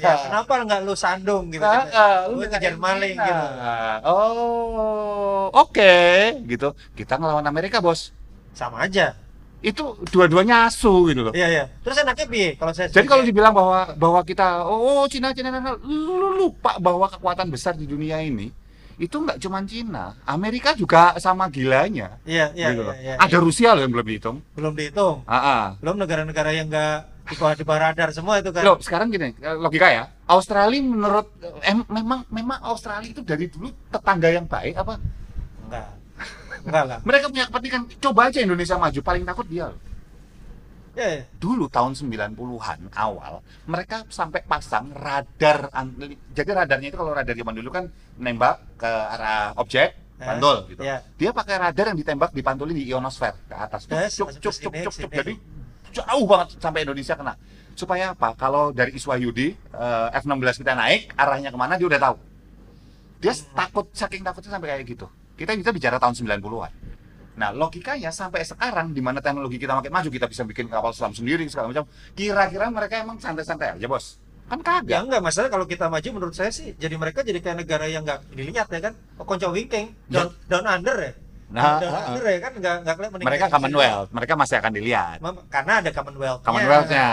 [0.00, 1.60] ya, kenapa nggak lu sandung gitu?
[1.60, 3.26] Ah, ah, lu lu belain kejar maling Cina.
[3.28, 3.44] gitu.
[4.08, 5.92] Oh, oke,
[6.48, 6.72] gitu.
[6.96, 8.16] Kita ngelawan Amerika, Bos.
[8.56, 9.12] Sama aja.
[9.60, 11.34] Itu dua-duanya asu gitu loh.
[11.36, 11.64] Iya, iya.
[11.84, 15.76] Terus enaknya piye kalau saya Jadi kalau dibilang bahwa bahwa kita oh Cina Cina Cina
[15.84, 18.48] lu lupa bahwa kekuatan besar di dunia ini
[19.00, 22.20] itu nggak cuma Cina, Amerika juga sama gilanya.
[22.28, 23.14] Iya, iya, gitu iya, iya.
[23.16, 24.36] Ada Rusia loh yang belum dihitung.
[24.52, 25.24] belum dihitung.
[25.24, 25.64] Ah, ah.
[25.80, 28.60] Belum negara-negara yang nggak di bawah di bawah radar semua itu kan.
[28.60, 30.04] Loh, sekarang gini, logika ya.
[30.28, 31.32] Australia menurut
[31.64, 35.00] em, memang memang Australia itu dari dulu tetangga yang baik apa?
[36.64, 36.84] Enggak.
[36.86, 36.98] Lah.
[37.02, 37.82] Mereka punya kepentingan.
[37.98, 39.66] Coba aja Indonesia maju, paling takut dia.
[39.70, 39.80] loh.
[40.90, 41.22] Ya.
[41.38, 45.70] Dulu tahun 90-an awal, mereka sampai pasang radar
[46.34, 47.86] jadi radarnya itu kalau radar zaman dulu kan
[48.18, 50.82] nembak ke arah objek, Eh, pantul gitu.
[50.82, 51.00] ya.
[51.16, 53.86] Dia pakai radar yang ditembak dipantulin di ionosfer ke atas.
[53.86, 55.10] Cuk, Yes, cuk, cuk, cuk, cuk, cuk.
[55.14, 55.32] Jadi
[55.94, 57.34] jauh banget sampai Indonesia kena.
[57.72, 58.34] Supaya apa?
[58.34, 62.16] Kalau dari Iswahyudi eh, F16 kita naik, arahnya ke mana dia udah tahu.
[63.22, 63.46] Dia Hmm.
[63.54, 65.06] takut, saking takutnya sampai kayak gitu.
[65.40, 66.72] Kita bisa bicara tahun 90-an.
[67.40, 71.16] Nah, logikanya sampai sekarang di mana teknologi kita makin maju, kita bisa bikin kapal selam
[71.16, 71.88] sendiri segala macam.
[72.12, 74.20] Kira-kira mereka emang santai-santai aja, Bos.
[74.52, 75.00] Kan Ya kagak.
[75.08, 78.20] enggak, masalah kalau kita maju menurut saya sih jadi mereka jadi kayak negara yang enggak
[78.36, 78.92] dilihat ya kan.
[79.16, 81.12] Oh, konco wingking, down, down under ya.
[81.50, 83.44] Nah, under ya kan enggak enggak kelihatan Mereka.
[83.50, 85.18] Commonwealth, mereka masih akan dilihat.
[85.50, 86.40] Karena ada Commonwealth.
[86.46, 87.08] Commonwealth-nya.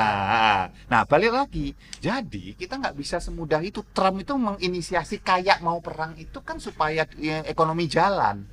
[0.86, 1.73] Nah, balik lagi.
[1.97, 3.82] Jadi, kita nggak bisa semudah itu.
[3.97, 8.45] Trump itu menginisiasi kayak mau perang itu kan supaya ya, ekonomi jalan.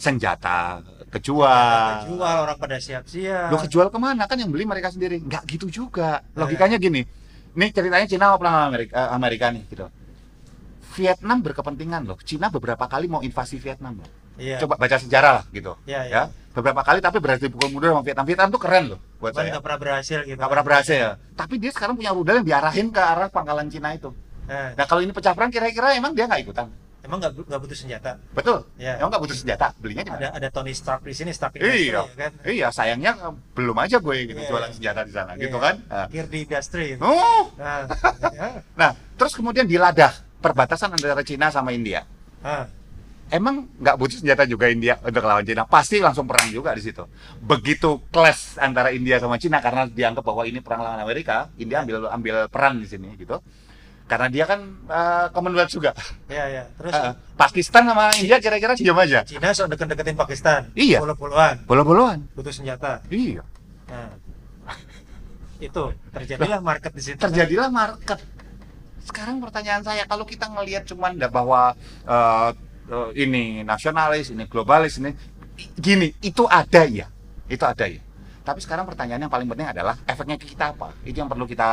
[0.00, 0.80] Senjata
[1.12, 2.08] kejual.
[2.08, 3.52] Jual orang pada siap-siap.
[3.52, 4.24] Lo kejual ke mana?
[4.24, 5.20] Kan yang beli mereka sendiri.
[5.20, 6.24] Nggak gitu juga.
[6.32, 7.04] Logikanya gini.
[7.52, 9.84] Ini ceritanya Cina mau perang sama Amerika, eh, Amerika nih gitu.
[10.96, 12.16] Vietnam berkepentingan loh.
[12.24, 14.21] Cina beberapa kali mau invasi Vietnam loh.
[14.42, 14.56] Iya.
[14.58, 15.78] Coba baca sejarah lah gitu.
[15.86, 16.12] Iya, iya.
[16.12, 18.26] Ya, beberapa kali tapi berhasil dipukul mundur sama Vietnam.
[18.26, 19.50] Vietnam tuh keren loh buat Cuman saya.
[19.54, 20.36] nggak pernah berhasil gitu.
[20.36, 21.06] Nggak pernah berhasil.
[21.32, 24.10] Tapi dia sekarang punya rudal yang diarahin ke arah pangkalan Cina itu.
[24.42, 26.66] Nah, Nah kalau ini pecah perang kira-kira emang dia nggak ikutan.
[27.02, 28.14] emang nggak nggak butuh senjata.
[28.30, 28.62] Betul.
[28.78, 28.94] Ya.
[28.94, 29.74] Emang nggak butuh senjata.
[29.74, 30.10] Belinya di?
[30.12, 31.66] Ada ada Tony Stark di sini, Stark Iya.
[31.66, 32.32] Industry, ya kan.
[32.46, 34.76] Iya, sayangnya eh, belum aja gue gitu Iya, jualan iya.
[34.78, 35.66] senjata di sana gitu Iya.
[35.66, 35.74] kan.
[35.82, 36.06] Nah.
[36.06, 36.84] Gear di industri.
[36.94, 37.02] gitu.
[37.02, 37.50] Oh.
[37.58, 37.90] Nah,
[38.30, 38.48] ya.
[38.78, 42.06] Nah, terus kemudian diladah perbatasan antara Cina sama India.
[42.38, 42.70] Nah,
[43.30, 45.64] Emang nggak butuh senjata juga India untuk lawan Cina?
[45.64, 47.06] Pasti langsung perang juga di situ.
[47.40, 52.12] Begitu clash antara India sama Cina karena dianggap bahwa ini perang lawan Amerika, India ambil
[52.12, 53.40] ambil peran di sini gitu.
[54.04, 55.96] Karena dia kan eh, Commonwealth juga.
[56.28, 56.64] ya ya.
[56.76, 59.24] Terus Eh, Pakistan sama India kira-kira diam aja.
[59.24, 60.68] Cina sok deket-deketin Pakistan.
[60.76, 61.00] Iya.
[61.00, 61.64] Puluh-puluhan.
[61.64, 62.28] Bolo-boloan.
[62.36, 63.00] Butuh senjata.
[63.08, 63.40] Iya.
[63.88, 64.12] Nah,
[65.72, 65.82] itu
[66.12, 67.16] terjadilah market di situ.
[67.16, 68.20] Terjadilah market.
[69.08, 71.72] Sekarang pertanyaan saya, kalau kita ngelihat cuman bahwa
[72.04, 72.50] eh,
[73.12, 75.12] ini nasionalis, ini globalis, ini
[75.76, 77.06] gini, itu ada ya,
[77.46, 78.00] itu ada ya.
[78.42, 80.90] Tapi sekarang pertanyaan yang paling penting adalah efeknya ke kita apa?
[81.06, 81.68] Itu yang perlu kita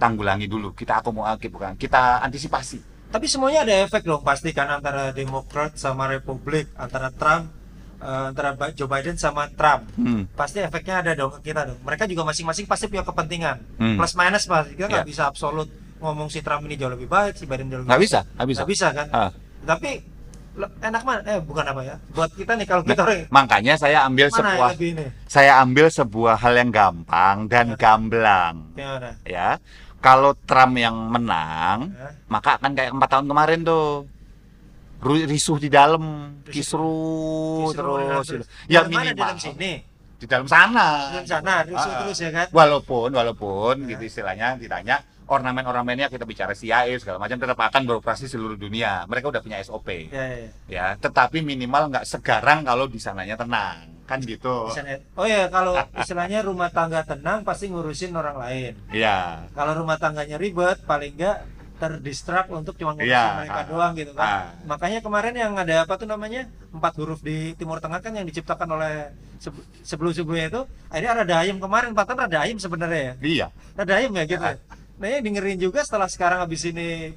[0.00, 2.80] tanggulangi dulu, kita akomodatif bukan, kita antisipasi.
[3.12, 7.52] Tapi semuanya ada efek dong pasti kan antara Demokrat sama Republik, antara Trump,
[8.00, 9.84] eh, antara Joe Biden sama Trump.
[10.00, 10.24] Hmm.
[10.32, 11.76] Pasti efeknya ada dong ke kita dong.
[11.84, 13.60] Mereka juga masing-masing pasti punya kepentingan.
[13.76, 14.00] Hmm.
[14.00, 15.10] Plus minus pasti kita nggak Iya.
[15.12, 15.68] bisa absolut
[16.00, 18.08] ngomong si Trump ini jauh lebih baik, si Biden jauh lebih Nggak baik.
[18.08, 18.60] bisa, nggak bisa.
[18.64, 19.06] Nggak bisa kan?
[19.12, 19.30] Ah.
[19.62, 19.90] Tapi
[20.54, 21.20] enak mana?
[21.24, 21.96] Eh bukan apa ya?
[22.10, 24.70] Buat kita nih kalau kita orang Makanya saya ambil sebuah,
[25.24, 28.68] saya ambil sebuah hal yang gampang dan gamblang.
[28.72, 29.16] Gimana?
[29.24, 29.56] ya
[29.98, 32.10] kalau Trump yang menang Ya.
[32.26, 34.04] maka akan kayak empat tahun kemarin tuh
[35.02, 36.02] risuh di dalam
[36.42, 36.52] Risuh.
[36.52, 38.46] kisruh Kisruh, terus terus.
[38.66, 39.02] ya Di mana?
[39.02, 39.72] minimal di dalam sini,
[40.14, 41.98] di dalam sana di dalam sana, rusuh Ah.
[42.02, 42.46] terus ya kan?
[42.50, 43.88] walaupun walaupun Ya.
[43.94, 44.96] gitu istilahnya ditanya
[45.32, 50.12] ornamen-ornamennya kita bicara CIA segala macam tetap akan beroperasi seluruh dunia mereka udah punya SOP
[50.12, 50.48] Ya, ya, ya.
[50.68, 54.68] ya tetapi minimal nggak segarang kalau di sananya tenang kan gitu
[55.16, 58.72] Oh ya, kalau istilahnya rumah tangga tenang pasti ngurusin orang lain.
[58.92, 61.48] ya Kalau rumah tangganya ribet, paling enggak
[61.80, 63.26] terdistrak untuk cuma ngurusin Iya.
[63.40, 63.66] mereka Ah.
[63.66, 64.26] doang gitu kan.
[64.26, 64.44] Ah.
[64.68, 68.68] Makanya kemarin yang ada apa tuh namanya empat huruf di Timur Tengah kan yang diciptakan
[68.68, 73.14] oleh sebe- sebelum-sebelumnya itu akhirnya ada ayam kemarin, Pak ada ayam sebenarnya ya.
[73.24, 74.44] iya Ada ayam ya gitu.
[74.44, 74.54] Ah.
[74.54, 74.58] ya.
[75.02, 77.10] Nah yang dengerin juga setelah sekarang habis ini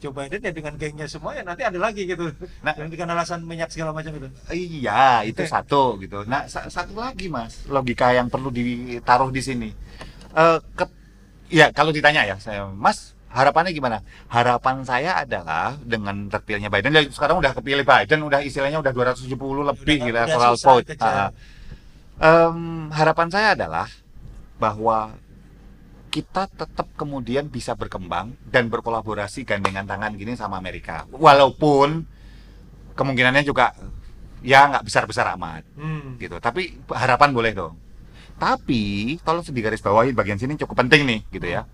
[0.00, 2.32] Joe Biden ya dengan gengnya semua ya nanti ada lagi gitu.
[2.64, 2.72] Nah.
[2.72, 4.30] Yang dengan alasan minyak segala macam itu.
[4.48, 5.50] Iya, itu Oke.
[5.50, 6.24] satu gitu.
[6.24, 9.68] Nah, sa- satu lagi mas, logika yang perlu ditaruh di sini.
[10.32, 10.94] Eh, ke-
[11.50, 14.00] ya kalau ditanya ya, saya, Mas, harapannya gimana?
[14.30, 19.66] Harapan saya adalah dengan terpilihnya Biden, ya sekarang udah kepilih Biden, udah istilahnya udah 270
[19.66, 20.94] lebih Udah- gitu electoral susah vote.
[22.18, 22.58] Em,
[22.94, 23.86] harapan saya adalah
[24.58, 25.10] bahwa
[26.18, 31.06] kita tetap kemudian bisa berkembang dan berkolaborasi gandengan tangan gini sama Amerika.
[31.14, 32.02] Walaupun
[32.98, 33.70] kemungkinannya juga
[34.42, 36.18] ya nggak besar-besar amat Hmm.
[36.18, 36.42] gitu.
[36.42, 37.78] Tapi harapan boleh dong.
[38.34, 41.70] Tapi tolong digaris bawahi bagian sini cukup penting nih gitu ya.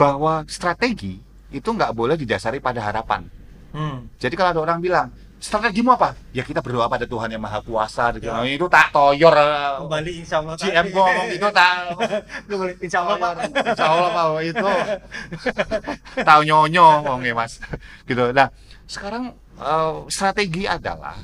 [0.00, 1.20] Bahwa strategi
[1.52, 3.28] itu nggak boleh didasari pada harapan.
[3.76, 4.08] Hmm.
[4.16, 6.18] Jadi kalau ada orang bilang strategimu apa?
[6.34, 8.10] Ya kita berdoa pada Tuhan yang Maha Kuasa.
[8.14, 8.26] Gitu.
[8.26, 8.42] Ya.
[8.44, 9.34] Itu tak toyor.
[9.86, 10.54] Kembali insya Allah.
[10.58, 11.72] GM gua ngomong itu tak
[12.50, 13.32] Kembali insya Allah Pak.
[13.54, 14.68] Insya Allah Pak itu
[16.26, 17.62] tahu nyonyo ngomongnya Mas.
[18.04, 18.24] Gitu.
[18.34, 18.50] Nah,
[18.90, 21.16] sekarang eh, strategi adalah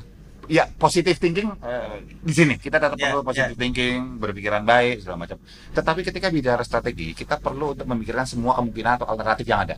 [0.45, 5.25] ya positive thinking eh, di sini kita tetap Ya, perlu positive thinking, berpikiran baik segala
[5.25, 5.37] macam.
[5.73, 9.75] Tetapi ketika bicara strategi, kita perlu untuk memikirkan semua kemungkinan atau alternatif yang ada.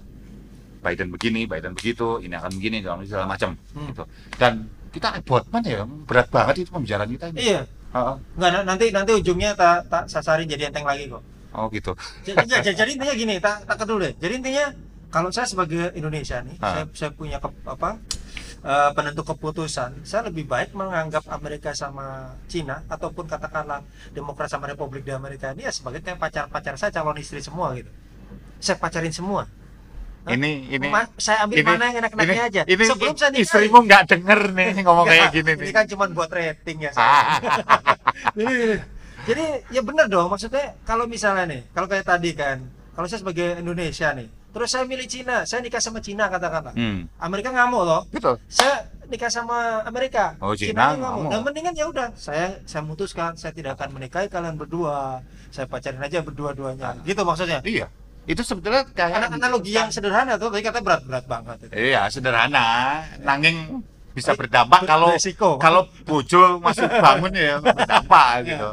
[0.79, 3.87] Biden begini, Biden begitu, ini akan begini segala, segala macam Hmm.
[3.89, 4.03] gitu.
[4.35, 4.53] Dan
[4.93, 7.39] kita botman ya berat banget itu pembicaraan kita ini.
[7.43, 7.61] Iya.
[8.37, 11.23] Na- nanti nanti ujungnya tak tak sasarin jadi enteng lagi kok.
[11.57, 11.97] Oh gitu.
[12.21, 14.13] Jadi, jadi, jadi intinya gini, tak tak dulu deh.
[14.21, 14.65] Jadi intinya
[15.09, 16.73] kalau saya sebagai Indonesia nih, Ah.
[16.73, 17.97] saya saya punya ke, apa
[18.57, 25.05] eh, penentu keputusan, saya lebih baik menganggap Amerika sama Cina ataupun katakanlah Demokrat sama Republik
[25.05, 27.89] di Amerika ini ya sebagai kayak pacar-pacar saya calon istri semua gitu.
[28.59, 29.45] Saya pacarin semua.
[30.27, 30.35] Hah?
[30.35, 32.61] Ini ini Ma- saya ambil mana yang enak-enaknya aja.
[32.65, 33.43] Ini Sebelum saya nikahin.
[33.43, 35.71] istrimu nggak denger nih ngomong kayak gini ini nih.
[35.71, 36.91] kan cuma buat rating ya.
[38.33, 38.79] Jadi-
[39.27, 43.59] Jadi ya benar dong maksudnya kalau misalnya nih, kalau kayak tadi kan, kalau saya sebagai
[43.59, 46.71] Indonesia nih, terus saya milih Cina, saya nikah sama Cina katakanlah.
[46.71, 48.01] Hmm, Amerika ngamuk loh.
[48.07, 48.39] betul.
[48.47, 50.39] Saya nikah sama Amerika.
[50.39, 51.27] Oh, Cina Cinanya ngamuk.
[51.27, 55.19] Nah, mendingan ya udah, saya saya memutuskan saya tidak akan menikahi kalian berdua.
[55.47, 56.95] Saya pacarin aja berdua-duanya.
[56.95, 57.03] Ah.
[57.03, 57.59] Gitu maksudnya.
[57.61, 57.91] Iya.
[58.27, 61.57] Itu sebetulnya kayak Ana- Analogi yang sederhana tuh, tapi katanya berat-berat banget.
[61.63, 61.71] itu.
[61.73, 62.67] Iya, sederhana.
[63.23, 63.79] Nanging
[64.11, 65.55] bisa berdampak kalau Beresiko.
[65.55, 68.69] kalau bojo masih bangun ya berdampak gitu.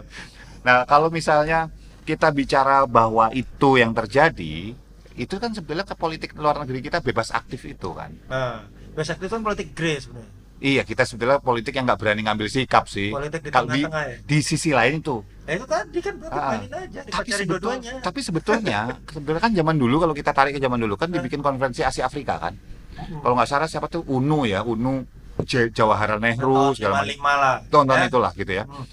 [0.65, 1.71] Nah, kalau misalnya
[2.03, 4.75] kita bicara bahwa itu yang terjadi,
[5.15, 8.11] itu kan sebenarnya ke politik luar negeri kita bebas aktif itu kan.
[8.27, 10.34] Nah, biasa itu kan politik grey sebenarnya.
[10.57, 13.11] Iya, kita sebetulnya politik yang nggak berani ngambil sikap sih.
[13.11, 14.17] Politik di tengah-tengah ya.
[14.19, 17.93] di sisi lain itu Ya itu tadi kan berarti Ah, mainin aja, tapi sebetulnya dua-duanya.
[18.01, 18.81] tapi sebetulnya
[19.13, 22.39] sebenarnya kan zaman dulu kalau kita tarik ke zaman dulu kan dibikin konferensi Asia Afrika
[22.39, 22.55] kan
[22.95, 23.19] Hmm.
[23.21, 25.03] kalau nggak salah siapa tuh UNU ya UNU
[25.43, 27.57] J- Jawaharlal Nehru segala macam 55 lah.
[27.67, 28.07] tonton ya.
[28.07, 28.87] itulah gitu ya Hmm.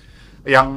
[0.43, 0.67] yang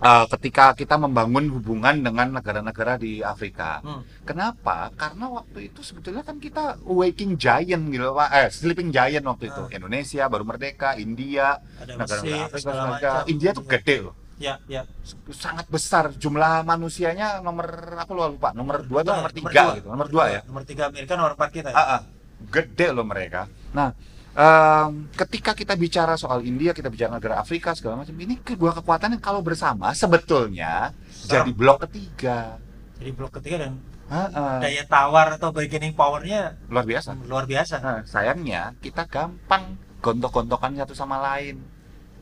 [0.00, 4.02] eh, ketika kita membangun hubungan dengan negara-negara di Afrika Hmm.
[4.22, 8.28] kenapa karena waktu itu sebetulnya kan kita waking giant gitu Pak.
[8.30, 9.72] eh sleeping giant waktu itu Ah.
[9.72, 11.58] Indonesia baru merdeka India
[11.88, 13.14] negara-negara Afrika macam.
[13.26, 14.86] India tuh gede loh Ya, ya.
[15.28, 17.66] sangat besar jumlah manusianya nomor
[17.98, 19.74] aku lupa nomor dua atau nomor tiga dua.
[19.74, 21.76] gitu nomor dua ya Nomor tiga Amerika, nomor empat kita ya.
[21.76, 22.00] Ah, ah.
[22.46, 23.90] gede loh mereka nah
[24.38, 29.18] em, ketika kita bicara soal India kita bicara negara Afrika segala macam ini kedua kekuatan
[29.18, 30.94] yang kalau bersama sebetulnya
[31.26, 32.62] jadi blok ketiga.
[32.98, 33.74] Jadi blok ketiga dan
[34.08, 34.56] Ah, ah.
[34.56, 37.12] daya tawar atau bargaining powernya luar biasa.
[37.28, 37.76] luar biasa.
[37.78, 41.60] Nah, sayangnya kita gampang gontok-gontokan satu sama lain.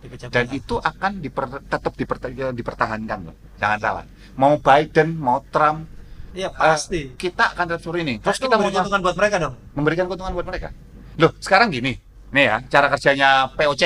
[0.03, 3.37] Dipecah dan itu akan diper- tetap diper- dipertahankan loh.
[3.57, 4.05] Jangan salah.
[4.35, 5.87] Mau Biden mau Trump
[6.35, 7.15] Iya eh, pasti.
[7.15, 8.19] kita akan tetap ini.
[8.19, 9.55] Terus kita mau keuntungan buat mereka dong.
[9.73, 10.75] memberikan keuntungan buat mereka.
[11.17, 11.97] Loh sekarang gini
[12.31, 13.83] nih ya cara kerjanya POC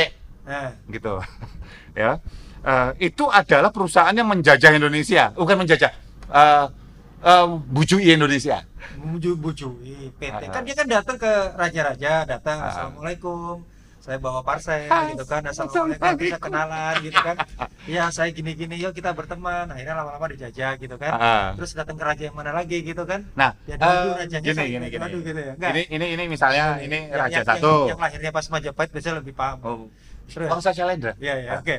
[0.46, 1.20] Nah, gitu
[1.98, 2.20] ya
[2.60, 5.96] Eh, itu adalah perusahaan yang menjajah Indonesia bukan menjajah
[6.28, 6.66] eh
[7.24, 8.60] eh, bujui Indonesia
[9.00, 10.44] menuju bujui PT.
[10.44, 10.52] Ah.
[10.52, 12.68] Kan dia kan datang ke raja-raja, datang Ah.
[12.68, 13.64] assalamualaikum.
[14.00, 17.36] Saya bawa parcel Ah, gitu kan, assalamualaikum bisa kenalan gitu kan.
[17.88, 19.66] Ya saya gini-gini, yuk kita berteman.
[19.66, 21.12] Akhirnya lama-lama dijajah gitu kan.
[21.12, 21.46] Ah.
[21.52, 23.24] Terus datang ke raja yang mana lagi gitu kan.
[23.32, 25.52] nah Ya eh, dulu rajanya gini gini gini gitu ya.
[25.52, 25.70] Enggak.
[25.70, 29.16] ini ini ini misalnya ini Yang- raja yang- satu Yang, yang lahirnya pas Majapahit biasanya
[29.18, 29.58] lebih paham.
[29.60, 29.78] oh
[30.26, 30.48] Terus.
[30.48, 31.60] bangsa Shalendra Iya, iya, Ah.
[31.60, 31.76] oke.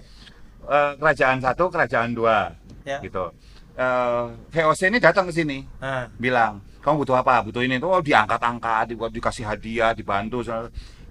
[0.64, 2.54] Eh, kerajaan satu kerajaan dua
[2.84, 2.98] Ya.
[3.00, 3.34] gitu
[3.74, 8.02] Eh, VOC ini datang ke sini Nah, bilang kamu butuh apa butuh ini tuh oh
[8.04, 10.68] diangkat-angkat di, dikasih hadiah dibantu segala-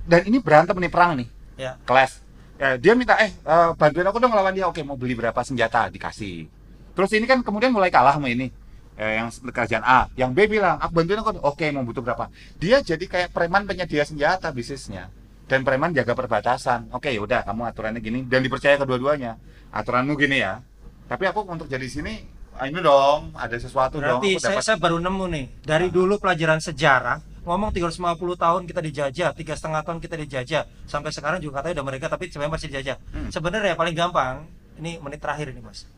[0.08, 1.28] dan ini berantem nih perang nih.
[1.60, 1.76] Ya.
[1.84, 2.24] kelas
[2.60, 4.68] Ya, dia minta eh eh, bantuin aku dong lawan dia.
[4.68, 5.88] Oke mau beli berapa senjata?
[5.88, 6.44] Dikasih.
[6.92, 8.52] Terus ini kan kemudian mulai kalah sama ini
[9.00, 10.12] Eh, yang kerajaan A.
[10.12, 12.28] Yang B bilang aku bantuin aku oke mau butuh berapa?
[12.60, 15.08] Dia jadi kayak preman penyedia senjata bisnisnya.
[15.48, 16.92] Dan preman jaga perbatasan.
[16.92, 18.28] Oke yaudah kamu aturannya gini.
[18.28, 19.40] Dan dipercaya kedua-duanya.
[19.72, 20.60] Aturanmu gini ya.
[21.08, 22.28] Tapi aku untuk jadi sini
[22.60, 24.64] ah, ini dong ada sesuatu dong Berarti aku saya, dapat.
[24.68, 25.44] saya baru nemu nih.
[25.64, 31.10] Dari dulu pelajaran sejarah ngomong 350 tahun kita dijajah, tiga setengah tahun kita dijajah, sampai
[31.10, 32.96] sekarang juga katanya udah mereka tapi sebenarnya masih dijajah.
[33.12, 33.28] Hmm.
[33.32, 34.44] Sebenarnya paling gampang,
[34.76, 35.88] ini menit terakhir ini mas,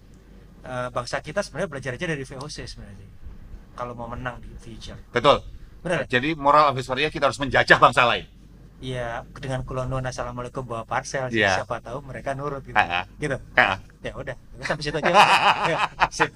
[0.63, 3.09] Eh, bangsa kita sebenarnya belajar aja dari VOC sebenarnya.
[3.75, 5.43] Kalau mau menang di future, betul
[5.83, 6.07] benar?
[6.07, 8.31] jadi moral of kita harus menjajah bangsa lain
[8.83, 11.63] Iya, dengan kulonun assalamualaikum bawa parcel, Iya.
[11.63, 12.75] siapa tahu mereka nurut gitu.
[12.75, 13.05] Ah, ah.
[13.15, 13.39] Gitu.
[13.55, 13.79] Ah.
[14.03, 14.35] Ya udah,
[14.67, 15.11] sampai situ aja.
[15.71, 15.77] Ya,
[16.11, 16.35] sip.